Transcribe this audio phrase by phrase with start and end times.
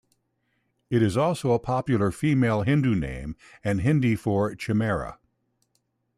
[0.89, 5.19] It is also a popular female Hindu name and Hindi for chimera.